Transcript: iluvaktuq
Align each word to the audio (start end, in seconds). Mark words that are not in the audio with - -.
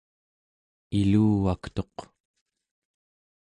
iluvaktuq 0.99 1.95